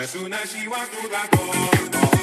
As 0.00 0.10
soon 0.10 0.32
as 0.32 0.52
she 0.52 0.68
walked 0.68 0.94
through 0.94 1.10
that 1.10 1.28
door, 1.32 2.17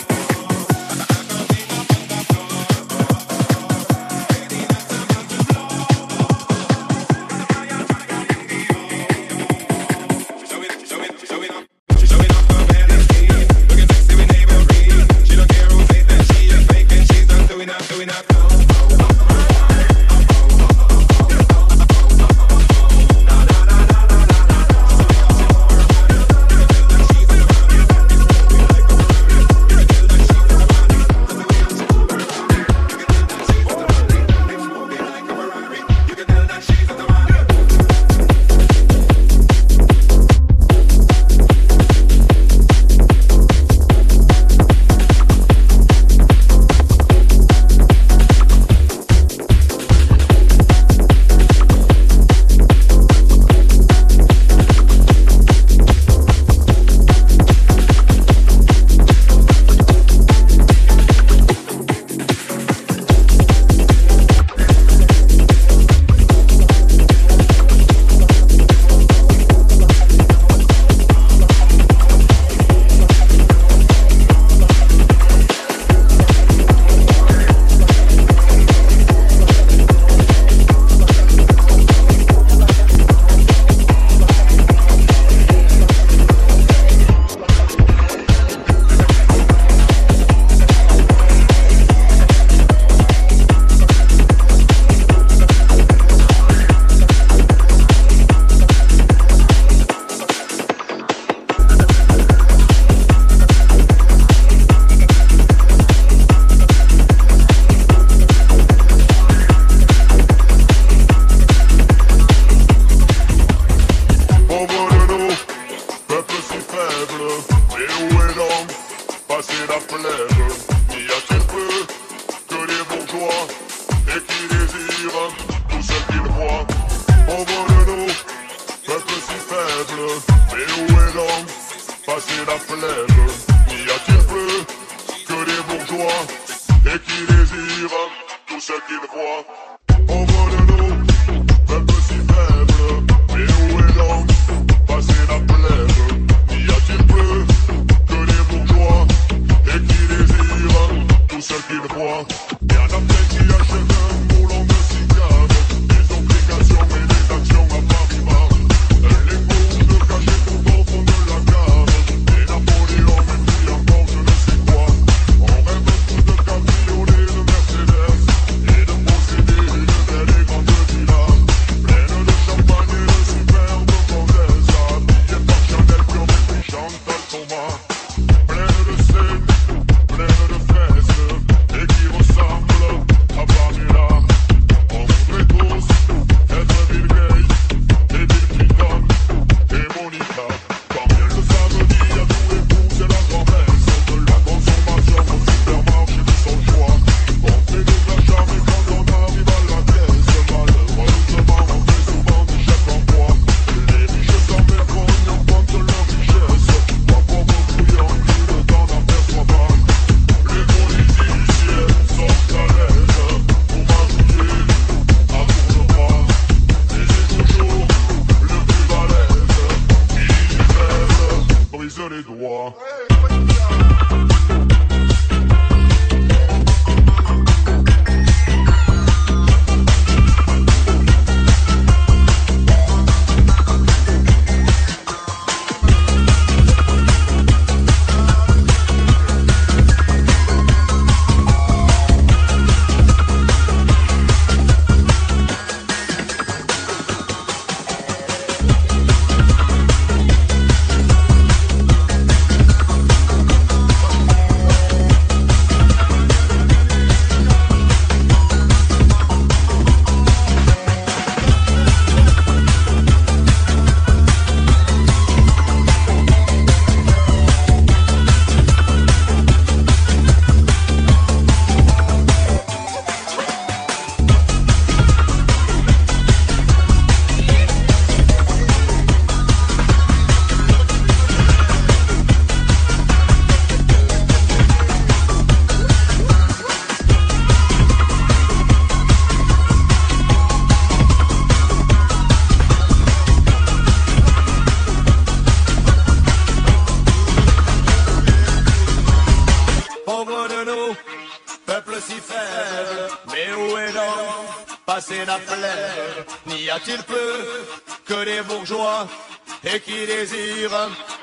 qui 309.80 310.06
désire 310.06 310.72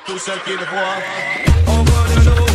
tout 0.05 0.17
ce 0.17 0.31
qu'il 0.45 0.57
voit. 0.57 0.97
On 1.67 1.83
voit 1.83 2.15
de 2.15 2.29
l'eau. 2.29 2.52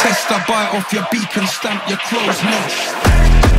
Test 0.00 0.30
a 0.30 0.44
bite 0.46 0.74
off 0.74 0.92
your 0.92 1.06
beak 1.10 1.34
and 1.38 1.48
stamp 1.48 1.88
your 1.88 1.96
clothes 1.96 2.44
next. 2.44 3.49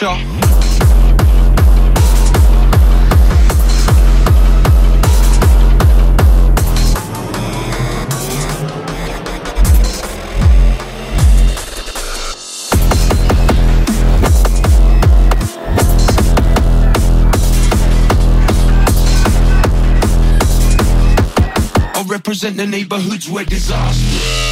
I 0.00 0.14
represent 22.06 22.56
the 22.56 22.66
neighborhoods 22.68 23.28
where 23.28 23.44
disaster. 23.44 24.47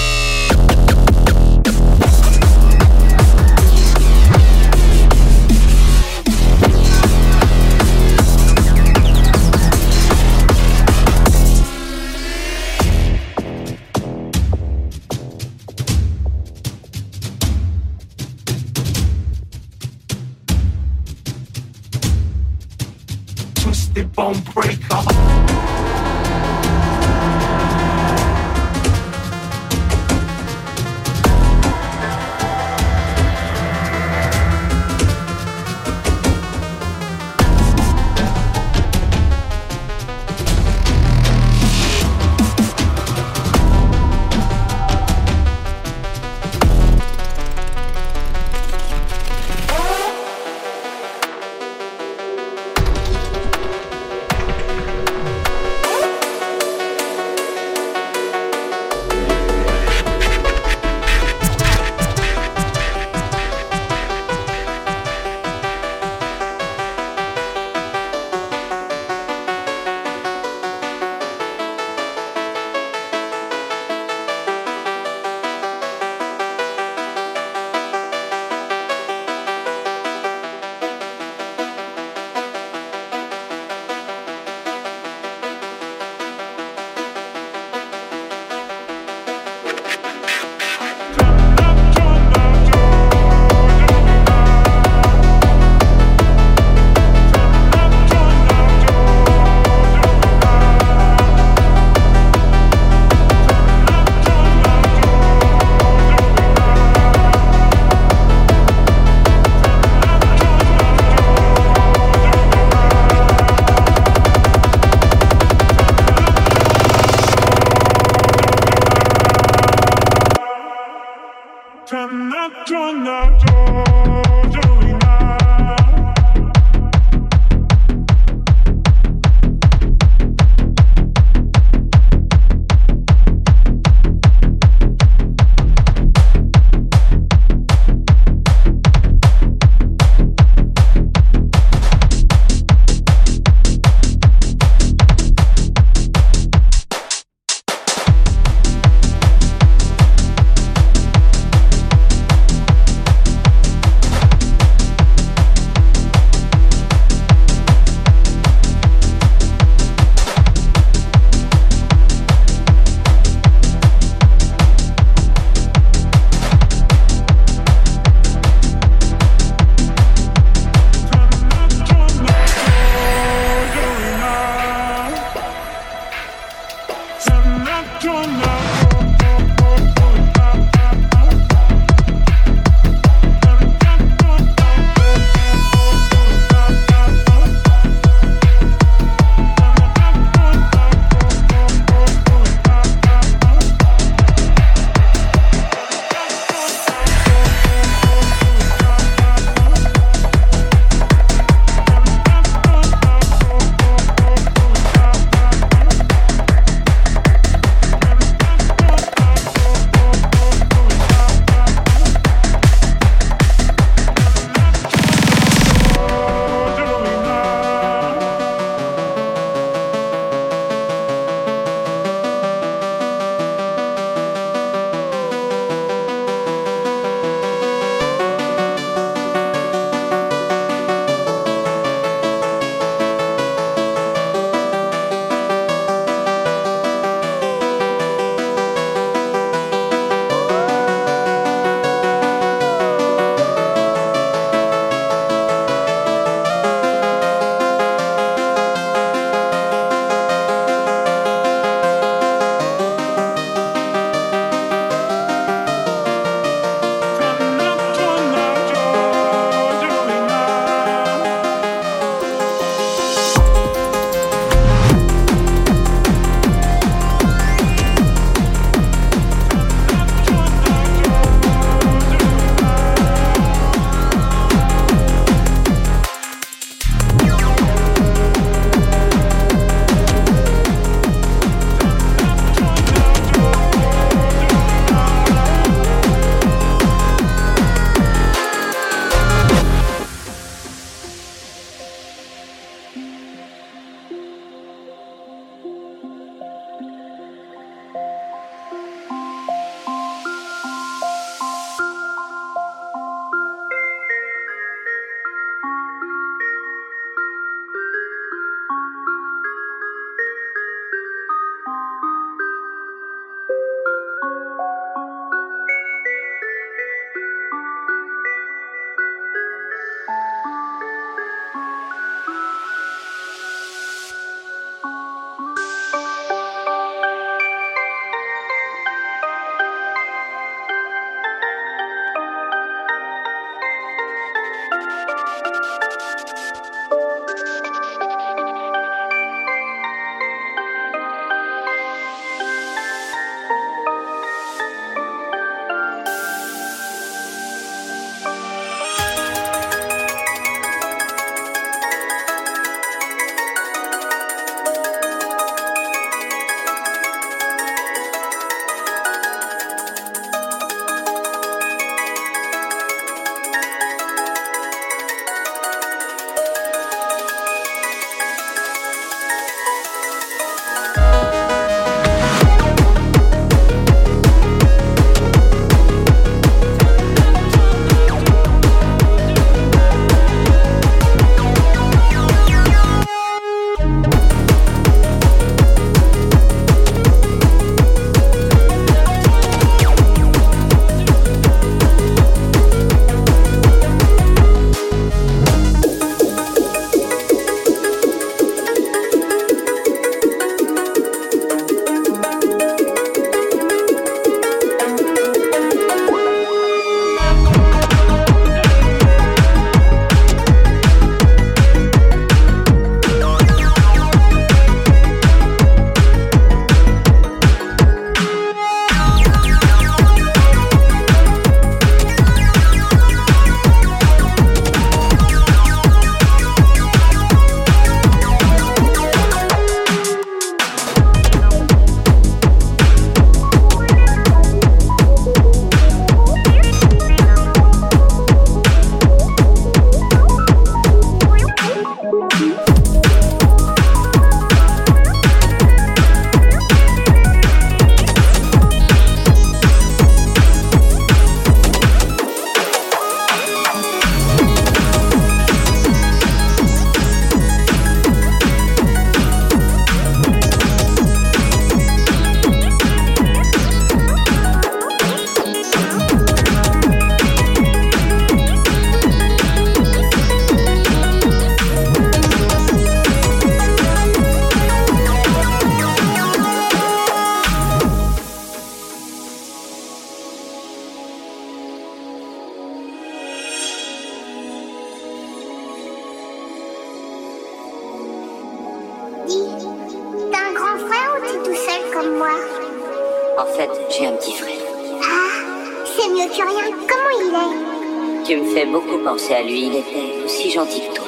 En 493.38 493.44
fait, 493.44 493.70
j'ai 493.90 494.06
un 494.06 494.12
petit 494.12 494.32
frère. 494.32 494.56
Ah, 495.02 495.42
c'est 495.84 496.08
mieux 496.08 496.26
que 496.26 496.36
rien. 496.36 496.74
Comment 496.88 497.12
il 497.20 497.34
est? 497.34 498.24
Tu 498.24 498.36
me 498.36 498.54
fais 498.54 498.64
beaucoup 498.64 498.98
penser 499.04 499.34
à 499.34 499.42
lui. 499.42 499.66
Il 499.66 499.76
était 499.76 500.24
aussi 500.24 500.50
gentil 500.50 500.80
que 500.80 500.94
toi. 500.94 501.04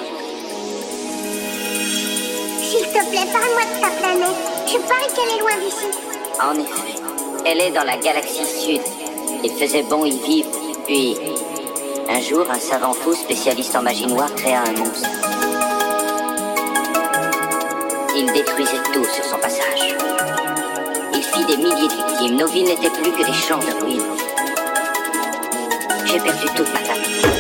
S'il 2.61 2.87
te 2.87 3.11
plaît, 3.11 3.33
parle-moi 3.33 3.63
de 3.63 3.81
ta 3.81 3.89
planète. 3.99 4.37
Je 4.67 4.77
parie 4.77 5.09
qu'elle 5.15 5.37
est 5.37 5.41
loin 5.41 5.57
d'ici. 5.65 5.87
En 6.43 6.55
effet, 6.61 7.01
elle 7.47 7.61
est 7.63 7.71
dans 7.71 7.85
la 7.85 7.97
galaxie 7.97 8.45
sud. 8.45 8.83
Il 9.43 9.51
faisait 9.53 9.85
bon 9.85 10.05
y 10.05 10.19
vivre. 10.19 10.51
Puis, 10.87 11.17
un 12.11 12.21
jour, 12.21 12.45
un 12.51 12.61
savant 12.61 12.93
fou 12.93 13.15
spécialiste 13.15 13.75
en 13.75 13.83
magie 13.83 14.07
noire 14.07 14.35
créa 14.35 14.61
un 14.67 14.73
monstre. 14.73 15.09
Il 18.15 18.31
détruisait 18.33 18.83
tout 18.93 19.05
sur 19.05 19.25
son 19.25 19.39
passage. 19.39 19.97
Des 21.47 21.57
milliers 21.57 21.89
de 21.89 21.95
victimes. 21.95 22.37
Nos 22.37 22.47
villes 22.49 22.65
n'étaient 22.65 22.91
plus 22.91 23.13
que 23.13 23.25
des 23.25 23.33
champs 23.33 23.59
de 23.59 23.85
ruines. 23.85 24.03
J'ai 26.05 26.19
perdu 26.19 26.47
toute 26.55 26.73
ma 26.73 26.81
famille. 26.81 27.38